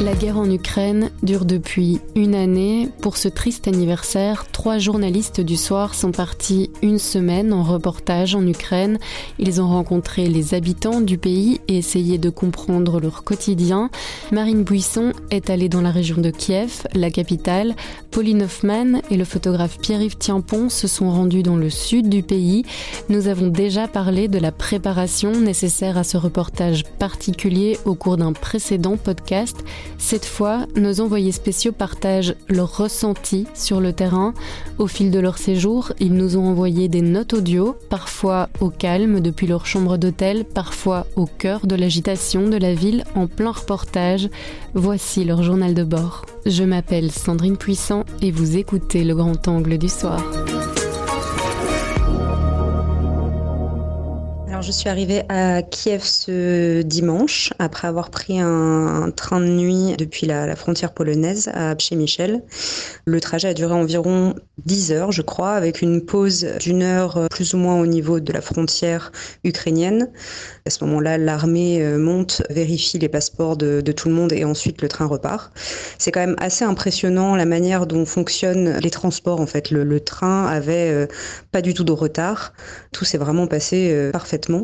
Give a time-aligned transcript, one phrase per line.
[0.00, 2.88] La guerre en Ukraine dure depuis une année.
[3.02, 8.46] Pour ce triste anniversaire, trois journalistes du soir sont partis une semaine en reportage en
[8.46, 9.00] Ukraine.
[9.40, 13.90] Ils ont rencontré les habitants du pays et essayé de comprendre leur quotidien.
[14.30, 17.74] Marine Buisson est allée dans la région de Kiev, la capitale.
[18.12, 22.64] Pauline Hoffman et le photographe Pierre-Yves Tiampon se sont rendus dans le sud du pays.
[23.08, 28.32] Nous avons déjà parlé de la préparation nécessaire à ce reportage particulier au cours d'un
[28.32, 29.56] précédent podcast.
[29.98, 34.32] Cette fois, nos envoyés spéciaux partagent leurs ressentis sur le terrain.
[34.78, 39.20] Au fil de leur séjour, ils nous ont envoyé des notes audio, parfois au calme
[39.20, 44.30] depuis leur chambre d'hôtel, parfois au cœur de l'agitation de la ville en plein reportage.
[44.72, 46.24] Voici leur journal de bord.
[46.46, 50.22] Je m'appelle Sandrine Puissant et vous écoutez le grand angle du soir.
[54.68, 60.26] Je suis arrivée à Kiev ce dimanche après avoir pris un, train de nuit depuis
[60.26, 62.42] la, frontière polonaise à Przemichel.
[63.06, 64.34] Le trajet a duré environ
[64.66, 68.20] 10 heures, je crois, avec une pause d'une heure euh, plus ou moins au niveau
[68.20, 69.10] de la frontière
[69.42, 70.10] ukrainienne.
[70.66, 74.82] À ce moment-là, l'armée euh, monte, vérifie les passeports de, tout le monde et ensuite
[74.82, 75.50] le train repart.
[75.96, 79.40] C'est quand même assez impressionnant la manière dont fonctionnent les transports.
[79.40, 81.06] En fait, le, train avait euh,
[81.52, 82.52] pas du tout de retard.
[82.92, 84.57] Tout s'est vraiment passé parfaitement.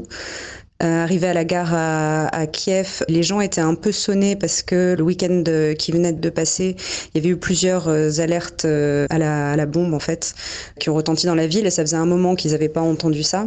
[0.83, 4.97] Euh, arrivé à la gare à, Kiev, les gens étaient un peu sonnés parce que
[4.99, 5.45] le week-end
[5.79, 6.75] qui venait de passer,
[7.15, 10.35] il y avait eu plusieurs euh, alertes euh, à la, bombe en fait
[10.81, 13.23] qui ont retenti dans la ville et ça faisait un moment qu'ils n'avaient pas entendu
[13.23, 13.47] ça.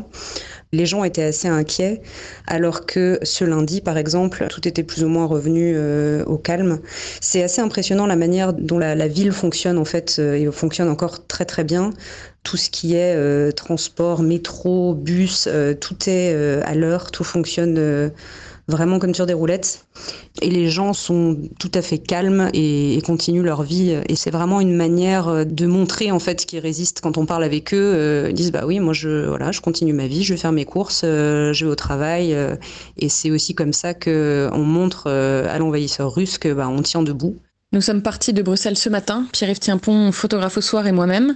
[0.71, 2.01] Les gens étaient assez inquiets,
[2.45, 5.77] alors que ce lundi, par exemple, tout était plus ou moins revenu
[6.25, 6.79] au calme.
[7.21, 11.25] C'est assez impressionnant la manière dont la, la ville fonctionne en fait, et fonctionne encore
[11.25, 11.91] très très bien
[12.47, 17.25] tout ce qui est euh, transport, métro, bus, euh, tout est euh, à l'heure, tout
[17.25, 18.09] fonctionne
[18.69, 19.85] vraiment comme sur des roulettes.
[20.41, 23.99] Et les gens sont tout à fait calmes et, continuent leur vie.
[24.07, 27.01] Et c'est vraiment une manière de montrer en fait qu'ils résistent.
[27.01, 30.07] Quand on parle avec eux, ils disent bah oui, moi je voilà, je continue ma
[30.07, 32.35] vie, je vais faire mes courses, je vais au travail.
[32.97, 37.03] et c'est aussi comme ça que on montre à l'envahisseur russe que bah, on tient
[37.03, 37.37] debout
[37.73, 41.35] nous sommes partis de Bruxelles ce matin, Pierre-Yves Tienpont, photographe au soir et moi-même,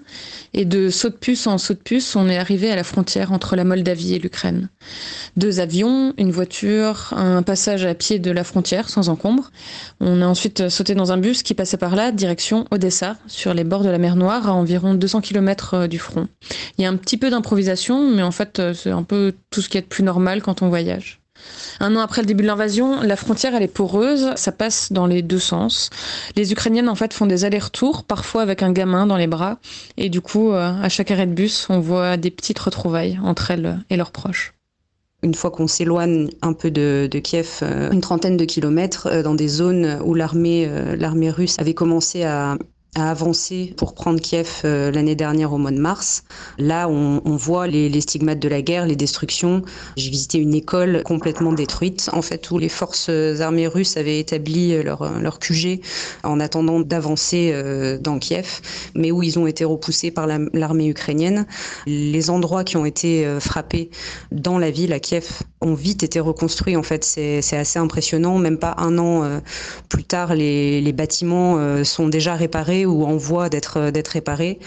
[0.54, 3.34] et de saut de puce en saut de puce, on est arrivé à la frontière
[3.34, 4.70] entre la Moldavie et l'Ukraine.
[5.36, 9.52] Deux avions, une voiture, un passage à pied de la frontière sans encombre.
[10.00, 13.66] On a ensuite sauté dans un bus qui passait par là, direction Odessa, sur les
[13.66, 16.28] bords de la mer Noire, à environ 200 km euh, du front.
[16.78, 19.62] Il y a un petit peu d'improvisation, mais en fait, euh, c'est un peu tout
[19.62, 21.21] ce qui est de plus normal quand on voyage.
[21.80, 25.08] Un an après le début de l'invasion, la frontière elle est poreuse, ça passe dans
[25.08, 25.90] les deux sens.
[26.36, 29.58] Les Ukrainiennes en fait font des allers-retours, parfois avec un gamin dans les bras,
[29.98, 33.52] et du coup euh, à chaque arrêt de bus, on voit des petites retrouvailles entre
[33.52, 34.54] elles et leurs proches.
[35.24, 39.36] Une fois qu'on s'éloigne un peu de, Kiev, euh, une trentaine de kilomètres, euh, dans
[39.36, 40.68] des zones où l'armée
[41.30, 42.58] russe avait commencé à
[42.96, 46.24] a avancé pour prendre Kiev euh, l'année dernière au mois de mars.
[46.58, 49.62] Là, on, voit les, stigmates de la guerre, les destructions.
[49.96, 53.10] J'ai visité une école complètement détruite, en fait, où les forces
[53.40, 55.80] armées russes avaient établi leur, leur QG
[56.24, 58.60] en attendant d'avancer euh, dans Kiev,
[58.94, 61.46] mais où ils ont été repoussés par l'armée ukrainienne.
[61.88, 63.90] Les endroits qui ont été euh, frappés
[64.32, 66.76] dans la ville à Kiev ont vite été reconstruits.
[66.76, 68.38] En fait, c'est assez impressionnant.
[68.38, 69.42] Même pas un an
[69.90, 74.60] plus tard, les, les bâtiments sont déjà réparés ou en voie d'être d'être réparés.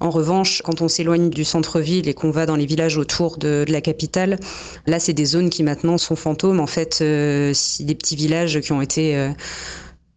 [0.00, 3.64] En revanche, quand on s'éloigne du centre-ville et qu'on va dans les villages autour de,
[3.68, 4.38] la capitale,
[4.86, 6.60] là, c'est des zones qui maintenant sont fantômes.
[6.60, 9.30] En fait, euh, des petits villages qui ont été euh,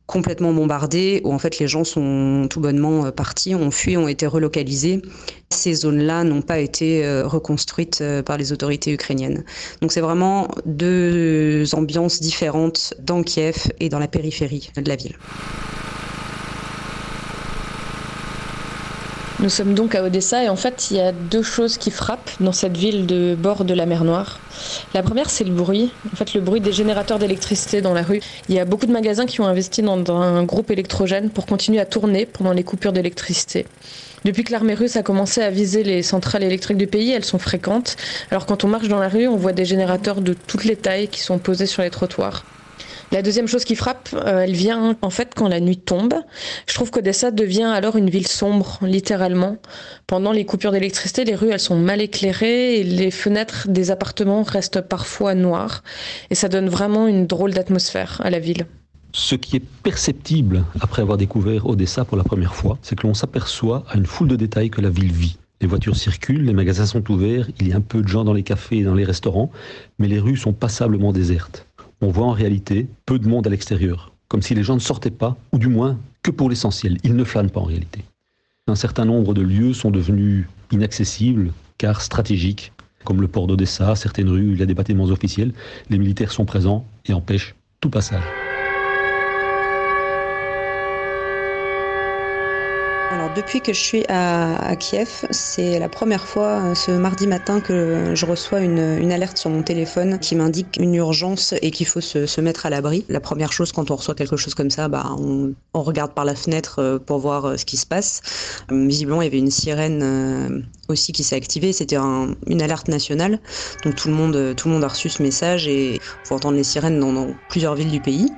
[0.06, 4.08] complètement bombardés, où en fait les gens sont tout bonnement euh, partis, ont fui, ont
[4.08, 5.02] été relocalisés.
[5.50, 9.44] Ces zones-là n'ont pas été reconstruites par les autorités ukrainiennes.
[9.82, 15.18] Donc c'est vraiment deux ambiances différentes dans Kiev et dans la périphérie de la ville.
[19.42, 22.30] Nous sommes donc à Odessa et en fait il y a deux choses qui frappent
[22.40, 24.40] dans cette ville de bord de la mer Noire.
[24.94, 28.20] La première c'est le bruit, en fait le bruit des générateurs d'électricité dans la rue.
[28.50, 31.80] Il y a beaucoup de magasins qui ont investi dans, un groupe électrogène pour continuer
[31.80, 33.66] à tourner pendant les coupures d'électricité.
[34.26, 37.40] Depuis que l'armée russe a commencé à viser les centrales électriques du pays, elles sont
[37.40, 37.98] fréquentes.
[38.30, 41.08] Alors quand on marche dans la rue, on voit des générateurs de toutes les tailles
[41.08, 42.46] qui sont posés sur les trottoirs.
[43.12, 46.14] La deuxième chose qui frappe, euh, elle vient en fait quand la nuit tombe.
[46.66, 49.58] Je trouve qu'Odessa devient alors une ville sombre, littéralement.
[50.08, 54.44] Pendant les coupures d'électricité, les rues elles sont mal éclairées et les fenêtres des appartements
[54.44, 55.84] restent parfois noires.
[56.30, 58.66] Et ça donne vraiment une drôle d'atmosphère à la ville.
[59.12, 63.14] Ce qui est perceptible après avoir découvert Odessa pour la première fois, c'est que l'on
[63.14, 65.38] s'aperçoit à une foule de détails que la ville vit.
[65.60, 68.34] Les voitures circulent, les magasins sont ouverts, il y a un peu de gens dans
[68.34, 69.52] les cafés et dans les restaurants,
[70.00, 71.68] mais les rues sont passablement désertes.
[72.02, 75.12] On voit en réalité peu de monde à l'extérieur, comme si les gens ne sortaient
[75.12, 76.98] pas, ou du moins que pour l'essentiel.
[77.04, 78.04] Ils ne flânent pas en réalité.
[78.68, 82.72] Un certain nombre de lieux sont devenus inaccessibles, car stratégiques,
[83.04, 85.54] comme le port d'Odessa, certaines rues il y a des bâtiments officiels.
[85.90, 88.41] Les militaires sont présents et empêchent tout passage.
[93.36, 98.14] Depuis que je suis à, Kiev, c'est la première fois euh, ce mardi matin que
[98.14, 102.42] je reçois une, alerte sur mon téléphone qui m'indique une urgence et qu'il faut se,
[102.42, 103.06] mettre à l'abri.
[103.10, 106.36] La première chose quand on reçoit quelque chose comme ça, bah, on, regarde par la
[106.36, 108.22] fenêtre euh, pour voir euh, ce qui se passe.
[108.70, 111.74] Visiblement, il y avait une sirène aussi qui s'est activée.
[111.74, 113.40] C'était une alerte nationale,
[113.84, 116.64] donc tout le monde, tout le monde a reçu ce message et faut entendre les
[116.64, 118.32] sirènes dans plusieurs villes du pays.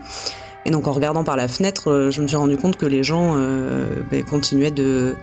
[0.65, 3.03] Et donc en regardant par la fenêtre, euh, je me suis rendu compte que les
[3.03, 5.13] gens euh, ben, continuaient de,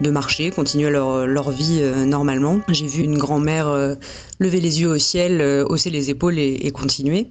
[0.00, 2.60] de marcher, continuaient leur, leur vie euh, normalement.
[2.68, 3.96] J'ai vu une grand-mère
[4.38, 7.28] lever les yeux au ciel, hausser les épaules et, et continuer.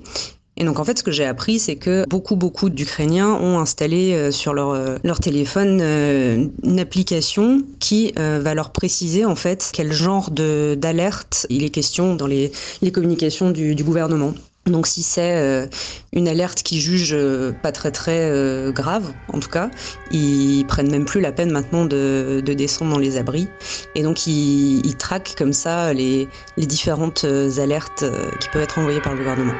[0.55, 4.31] Et donc en fait, ce que j'ai appris, c'est que beaucoup, beaucoup d'Ukrainiens ont installé
[4.31, 11.47] sur leur, leur téléphone une application qui va leur préciser en fait quel genre d'alerte
[11.49, 12.51] il est question dans les,
[12.83, 14.33] les communications du, du gouvernement.
[14.65, 15.67] Donc si c'est euh,
[16.13, 19.69] une alerte qui juge euh, pas très très euh, grave, en tout cas,
[20.09, 23.53] ils prennent même plus la peine maintenant de, descendre dans les abris.
[23.93, 28.05] Et donc ils, ils traquent comme ça les, les différentes alertes
[28.39, 29.59] qui peuvent être envoyées par le gouvernement.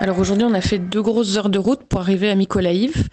[0.00, 3.08] Alors aujourd'hui, on a fait deux grosses heures de route pour arriver à Mykolaïv.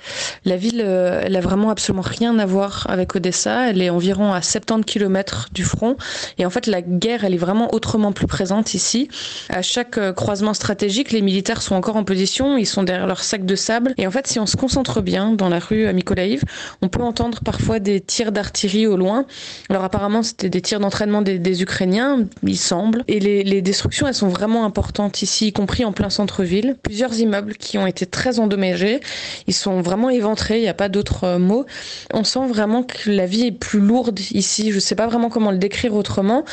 [0.46, 3.70] La ville, euh, elle a vraiment absolument rien à voir avec Odessa.
[3.70, 5.96] Elle est environ à 70 km du front.
[6.40, 9.10] Et en fait, la guerre, elle est vraiment autrement plus présente ici.
[9.50, 12.58] À chaque euh, croisement stratégique, les militaires sont encore en position.
[12.58, 13.94] Ils sont derrière leur sac de sable.
[14.00, 16.44] Et en fait, si on se concentre bien dans la rue à Mykolaïv,
[16.82, 19.26] on peut entendre parfois des tirs d'artillerie au loin.
[19.70, 23.04] Alors apparemment, c'était des tirs d'entraînement des, Ukrainiens, il semble.
[23.08, 27.20] Et les, les destructions, elles sont vraiment importantes ici, y compris en plein centre-ville plusieurs
[27.20, 29.00] immeubles qui ont été très endommagés.
[29.48, 31.66] Ils sont vraiment éventrés, il n'y a pas d'autre euh, mot.
[32.14, 34.72] On sent vraiment que la vie est plus lourde ici.
[34.72, 36.46] Je ne sais pas vraiment comment le décrire autrement,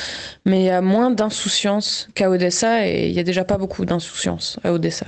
[0.44, 3.84] mais il y a moins d'insouciance qu'à Odessa et il n'y a déjà pas beaucoup
[3.84, 5.06] d'insouciance à Odessa.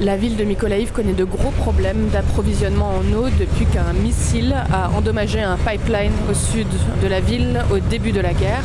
[0.00, 4.90] La ville de Mykolaïv connaît de gros problèmes d'approvisionnement en eau depuis qu'un missile a
[4.96, 6.68] endommagé un pipeline au sud
[7.02, 8.62] de la ville au début de la guerre.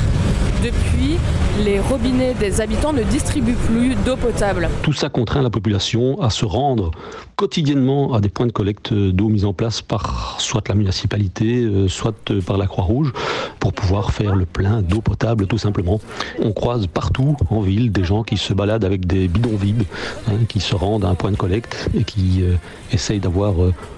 [0.63, 1.17] Depuis,
[1.65, 4.69] les robinets des habitants ne distribuent plus d'eau potable.
[4.81, 6.91] Tout ça contraint la population à se rendre
[7.35, 11.89] quotidiennement à des points de collecte d'eau mis en place par soit la municipalité, euh,
[11.89, 13.11] soit euh, par la Croix-Rouge,
[13.59, 15.99] pour pouvoir faire le plein d'eau potable tout simplement.
[16.41, 19.83] On croise partout en ville des gens qui se baladent avec des bidons vides,
[20.29, 22.55] hein, qui se rendent à un point de collecte et qui euh,
[22.93, 23.55] essayent d'avoir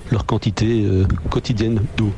[0.09, 0.83] leur quantité
[1.29, 2.11] quotidienne d'eau.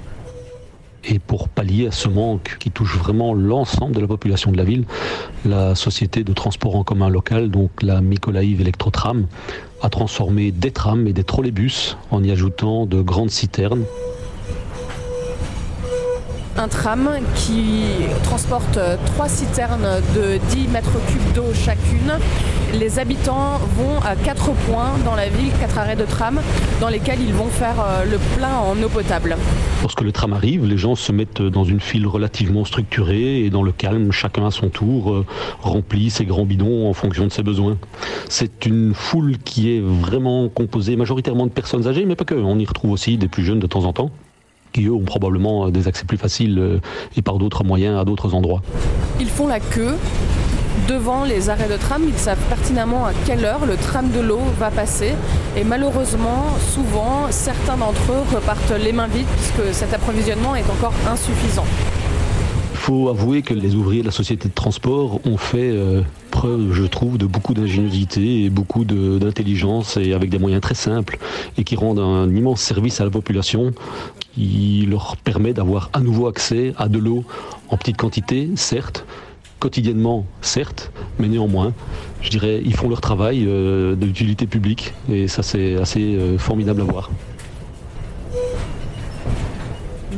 [1.10, 4.66] Et pour pallier à ce manque qui touche vraiment l'ensemble de la population de la
[4.66, 4.84] ville,
[5.46, 9.26] la société de transport en commun local, donc la Mykolaïv Electrotram,
[9.82, 13.86] a transformé des trams et des trolleybus en y ajoutant de grandes citernes
[16.60, 17.84] un tram qui
[18.24, 22.14] transporte trois citernes de 10 mètres cubes d'eau chacune.
[22.74, 26.42] Les habitants vont à quatre points dans la ville, quatre arrêts de tram,
[26.82, 29.38] dans lesquels ils vont faire euh, le plein en eau potable.
[29.82, 33.64] Lorsque le tram arrive, les gens se mettent dans une file relativement structurée et dans
[33.64, 35.26] le calme, chacun à son tour euh,
[35.62, 37.78] remplit ses grands bidons en fonction de ses besoins.
[38.28, 42.36] C'est une foule qui est vraiment composée majoritairement de personnes âgées, mais pas que.
[42.36, 44.12] On y retrouve aussi des plus jeunes de temps en temps
[44.74, 46.80] qui eux ont probablement des accès plus faciles euh,
[47.16, 48.62] et par d'autres moyens à d'autres endroits.
[49.20, 49.96] Ils font la queue
[50.88, 54.42] devant les arrêts de tram, ils savent pertinemment à quelle heure le tram de l'eau
[54.58, 55.14] va passer.
[55.58, 60.94] Et malheureusement, souvent, certains d'entre eux repartent les mains vides puisque cet approvisionnement est encore
[61.10, 61.66] insuffisant.
[62.72, 66.02] Il faut avouer que les ouvriers de la société de transport ont fait euh,
[66.32, 71.18] preuve, je trouve, de beaucoup d'ingéniosité et beaucoup d'intelligence et avec des moyens très simples
[71.58, 73.74] et qui rendent un immense service à la population
[74.34, 77.26] qui leur permet d'avoir à nouveau accès à de l'eau
[77.70, 79.06] en petite quantité, certes,
[79.60, 81.74] quotidiennement, certes, mais néanmoins,
[82.22, 84.08] je dirais, ils font leur travail euh, de
[84.46, 87.10] publique et ça c'est assez euh, formidable à voir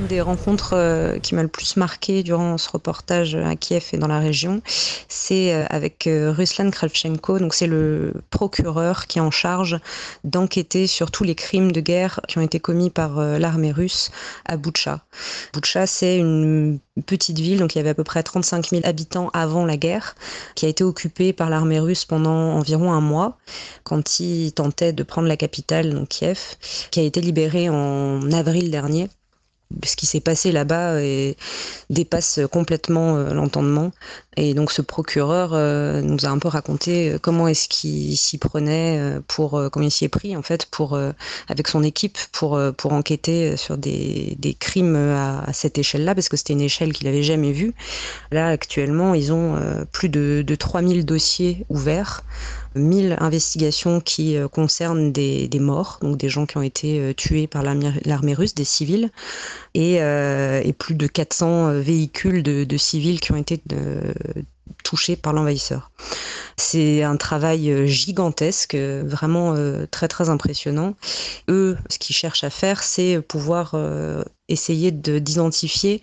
[0.08, 4.08] des rencontres euh, qui m'a le plus marqué durant ce reportage à Kiev et dans
[4.08, 4.62] la région,
[5.08, 7.40] c'est euh, avec euh, Ruslan Kravchenko.
[7.40, 9.80] Donc c'est le procureur qui est en charge
[10.24, 14.12] d'enquêter sur tous les crimes de guerre qui ont été commis par l'armée russe
[14.46, 15.02] à Boutcha.
[15.54, 19.30] Boutcha, c'est une petite ville, donc il y avait à peu près 35 000 habitants
[19.34, 20.16] avant la guerre,
[20.56, 23.38] qui a été occupée par l'armée russe pendant environ un mois,
[23.84, 26.56] quand il tentait de prendre la capitale, donc Kiev,
[26.92, 29.10] qui a été libérée en avril dernier
[29.86, 31.00] ce qui s'est passé là-bas
[31.90, 33.92] dépasse complètement euh, l'entendement.
[34.40, 35.52] Et donc ce procureur
[36.02, 40.10] nous a un peu raconté comment est-ce qu'il s'y prenait pour, comment il s'y est
[40.10, 40.98] pris en fait pour
[41.48, 46.38] avec son équipe pour pour enquêter sur des, des crimes à, cette échelle-là parce que
[46.38, 47.74] c'était une échelle qu'il avait jamais vue.
[48.32, 49.60] Là actuellement ils ont
[49.92, 52.24] plus de, de 3000 dossiers ouverts
[52.76, 57.48] 1000 investigations qui euh, concernent des, morts, donc des gens qui ont été euh, tués
[57.48, 59.10] par l'armée russe, des civils,
[59.74, 63.60] et, euh, plus de 400 véhicules de, civils qui ont été
[64.84, 65.92] touchés par l'envahisseur.
[66.58, 69.56] C'est un travail gigantesque, vraiment
[69.92, 70.96] très très impressionnant.
[71.50, 73.76] Eux, ce qu'ils cherchent à faire, c'est pouvoir
[74.48, 76.02] essayer d'identifier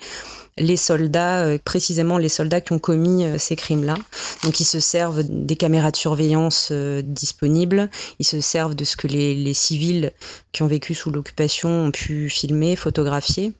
[0.58, 3.96] les soldats, euh, précisément les soldats qui ont commis euh, ces crimes-là.
[4.42, 8.96] Donc ils se servent des caméras de surveillance euh, disponibles, ils se servent de ce
[8.96, 10.12] que les, civils
[10.52, 13.52] qui ont vécu sous l'occupation ont pu filmer, photographier.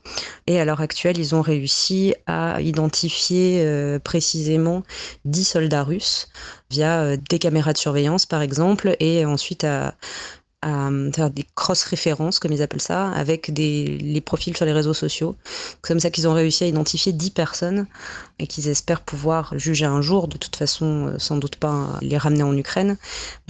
[0.46, 3.64] Et à l'heure actuelle, ils ont réussi à identifier
[4.02, 4.82] précisément
[5.24, 6.28] 10 soldats russes
[6.70, 9.94] via des caméras de surveillance par exemple, et ensuite à,
[10.62, 14.72] à euh, faire des cross-références, comme ils appellent ça, avec des, les profils sur les
[14.72, 15.36] réseaux sociaux.
[15.82, 17.86] Comme ça qu'ils ont réussi à identifier 10 personnes
[18.38, 22.18] et qu'ils espèrent pouvoir juger un jour, de toute façon, euh, sans doute pas les
[22.18, 22.96] ramener en Ukraine,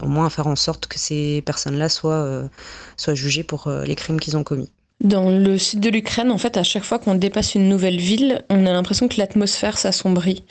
[0.03, 2.49] au moins faire en sorte que ces personnes-là soient, euh,
[2.97, 4.71] soient jugées pour les crimes qu'ils ont commis.
[5.05, 8.45] Dans le sud de l'Ukraine, en fait, à chaque fois qu'on dépasse une nouvelle ville,
[8.49, 10.43] on a l'impression que l'atmosphère s'assombrit.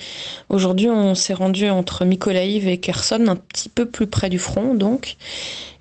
[0.49, 4.75] Aujourd'hui, on s'est rendu entre Mykolaiv et Kherson, un petit peu plus près du front,
[4.75, 5.17] donc.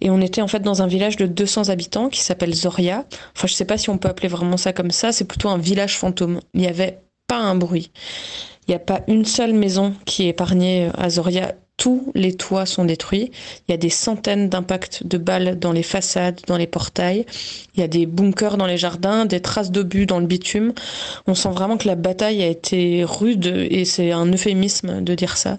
[0.00, 3.04] Et on était en fait dans un village de 200 habitants qui s'appelle Zoria.
[3.36, 5.58] Enfin, je sais pas si on peut appeler vraiment ça comme ça, c'est plutôt un
[5.58, 6.40] village fantôme.
[6.54, 7.90] Il n'y avait pas un bruit.
[8.66, 12.66] Il n'y a pas une seule maison qui est épargnée à Zoria tous les toits
[12.66, 13.30] sont détruits.
[13.68, 17.26] Il y a des centaines d'impacts de balles dans les façades, dans les portails.
[17.74, 20.72] Il y a des bunkers dans les jardins, des traces d'obus dans le bitume.
[21.26, 25.36] On sent vraiment que la bataille a été rude et c'est un euphémisme de dire
[25.36, 25.58] ça.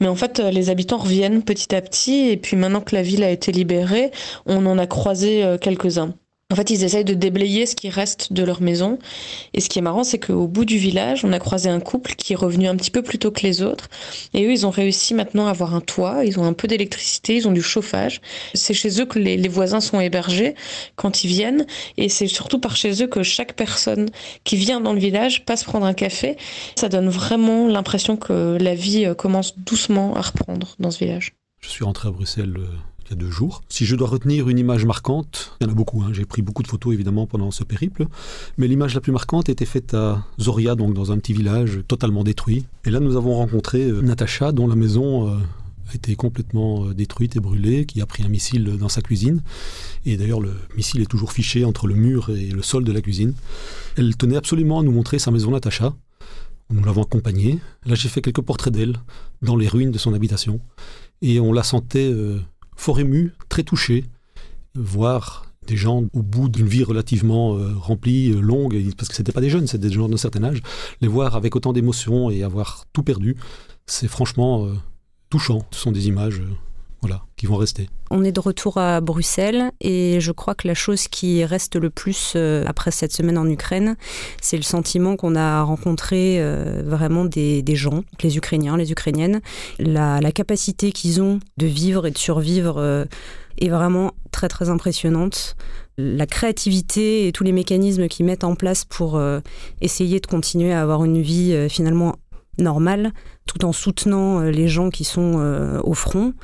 [0.00, 3.24] Mais en fait, les habitants reviennent petit à petit et puis maintenant que la ville
[3.24, 4.12] a été libérée,
[4.46, 6.14] on en a croisé euh, quelques-uns.
[6.50, 8.98] En fait, ils essayent de déblayer ce qui reste de leur maison.
[9.52, 12.14] Et ce qui est marrant, c'est qu'au bout du village, on a croisé un couple
[12.14, 13.90] qui est revenu un petit peu plus tôt que les autres.
[14.32, 17.36] Et eux, ils ont réussi maintenant à avoir un toit, ils ont un peu d'électricité,
[17.36, 18.22] ils ont du chauffage.
[18.54, 20.54] C'est chez eux que les, voisins sont hébergés
[20.96, 21.66] quand ils viennent.
[21.98, 24.08] Et c'est surtout par chez eux que chaque personne
[24.44, 26.38] qui vient dans le village passe prendre un café.
[26.76, 31.34] Ça donne vraiment l'impression que la vie euh, commence doucement à reprendre dans ce village.
[31.60, 32.68] Je suis rentré à Bruxelles euh,
[33.14, 33.62] deux jours.
[33.68, 36.10] Si je dois retenir une image marquante, il y en a beaucoup, hein.
[36.12, 38.06] j'ai pris beaucoup de photos évidemment pendant ce périple,
[38.56, 42.24] mais l'image la plus marquante était faite à Zoria, donc dans un petit village totalement
[42.24, 42.66] détruit.
[42.84, 45.28] Et là nous avons rencontré euh, Natacha, dont la maison...
[45.28, 45.38] Euh,
[45.90, 49.40] a été complètement euh, détruite et brûlée, qui a pris un missile dans sa cuisine.
[50.04, 53.00] Et d'ailleurs, le missile est toujours fiché entre le mur et le sol de la
[53.00, 53.34] cuisine.
[53.96, 55.94] Elle tenait absolument à nous montrer sa maison Natacha.
[56.70, 57.58] Nous l'avons accompagnée.
[57.86, 58.96] Là, j'ai fait quelques portraits d'elle
[59.40, 60.60] dans les ruines de son habitation.
[61.22, 62.12] Et on la sentait
[62.78, 64.04] fort ému, très touché,
[64.74, 69.32] voir des gens au bout d'une vie relativement euh, remplie, euh, longue, parce que c'était
[69.32, 70.62] pas des jeunes, c'était des gens d'un certain âge,
[71.02, 73.36] les voir avec autant d'émotion et avoir tout perdu,
[73.84, 74.74] c'est franchement euh,
[75.28, 75.66] touchant.
[75.72, 76.40] Ce sont des images
[77.36, 77.88] qui vont rester.
[78.10, 81.90] On est de retour à Bruxelles et je crois que la chose qui reste le
[81.90, 83.96] plus euh, après cette semaine en Ukraine,
[84.40, 89.40] c'est le sentiment qu'on a rencontré euh, vraiment des, gens, les Ukrainiens, les Ukrainiennes,
[89.78, 93.04] la, capacité qu'ils ont de vivre et de survivre euh,
[93.58, 95.56] est vraiment très très impressionnante.
[95.96, 99.20] La créativité et tous les mécanismes qu'ils mettent en place pour
[99.80, 102.14] essayer de continuer à avoir une vie finalement
[102.56, 103.12] normale,
[103.46, 106.34] tout en soutenant les gens qui sont au front,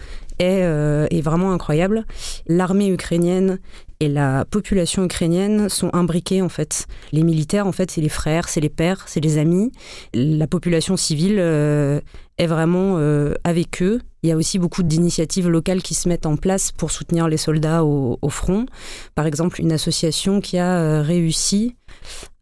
[0.43, 2.05] euh, est, vraiment incroyable.
[2.47, 3.59] L'armée ukrainienne
[4.01, 6.87] et la population ukrainienne sont imbriquées en fait.
[7.13, 9.71] Les militaires en fait c'est les frères, c'est les pères, c'est les amis.
[10.13, 12.01] La population civile euh,
[12.39, 14.01] est vraiment euh, avec eux.
[14.23, 17.37] Il y a aussi beaucoup d'initiatives locales qui se mettent en place pour soutenir les
[17.37, 18.67] soldats au, au front.
[19.15, 21.77] Par exemple, une association qui a réussi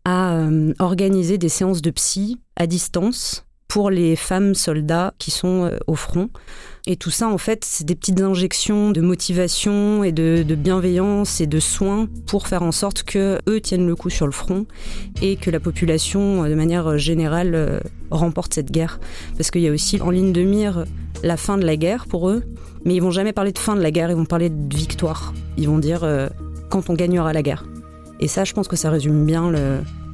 [0.05, 0.47] à
[0.79, 6.29] organiser des séances de psy à distance pour les femmes soldats qui sont au front.
[6.87, 11.47] Et tout ça, en fait, c'est des petites injections de motivation et de, bienveillance et
[11.47, 14.67] de soins pour faire en sorte que eux tiennent le coup sur le front
[15.23, 19.01] et que la population, de manière générale, euh, remporte cette guerre.
[19.39, 20.85] Parce qu'il y a aussi en ligne de mire
[21.23, 22.43] la fin de la guerre pour eux,
[22.85, 25.33] mais ils vont jamais parler de fin de la guerre, ils vont parler de victoire.
[25.57, 26.29] Ils vont dire euh,
[26.69, 27.65] quand on gagnera la guerre.
[28.21, 29.51] Et ça, je pense que ça résume bien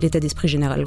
[0.00, 0.86] l'état d'esprit général.